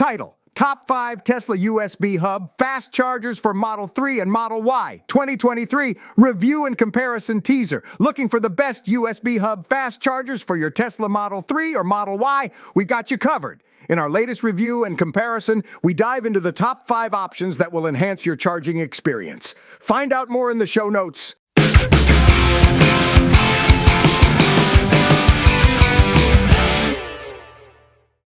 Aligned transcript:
Title 0.00 0.38
Top 0.54 0.88
5 0.88 1.22
Tesla 1.24 1.58
USB 1.58 2.16
Hub 2.16 2.52
Fast 2.58 2.90
Chargers 2.90 3.38
for 3.38 3.52
Model 3.52 3.86
3 3.86 4.20
and 4.20 4.32
Model 4.32 4.62
Y 4.62 5.02
2023 5.08 5.94
Review 6.16 6.64
and 6.64 6.78
Comparison 6.78 7.42
Teaser. 7.42 7.84
Looking 7.98 8.30
for 8.30 8.40
the 8.40 8.48
best 8.48 8.86
USB 8.86 9.40
Hub 9.40 9.66
fast 9.68 10.00
chargers 10.00 10.42
for 10.42 10.56
your 10.56 10.70
Tesla 10.70 11.10
Model 11.10 11.42
3 11.42 11.76
or 11.76 11.84
Model 11.84 12.16
Y? 12.16 12.50
We 12.74 12.86
got 12.86 13.10
you 13.10 13.18
covered. 13.18 13.62
In 13.90 13.98
our 13.98 14.08
latest 14.08 14.42
review 14.42 14.84
and 14.84 14.96
comparison, 14.96 15.64
we 15.82 15.92
dive 15.92 16.24
into 16.24 16.40
the 16.40 16.50
top 16.50 16.88
5 16.88 17.12
options 17.12 17.58
that 17.58 17.70
will 17.70 17.86
enhance 17.86 18.24
your 18.24 18.36
charging 18.36 18.78
experience. 18.78 19.54
Find 19.80 20.14
out 20.14 20.30
more 20.30 20.50
in 20.50 20.56
the 20.56 20.66
show 20.66 20.88
notes. 20.88 21.34